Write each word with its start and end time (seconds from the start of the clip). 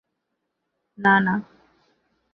না, 0.97 1.13
না! 1.25 1.33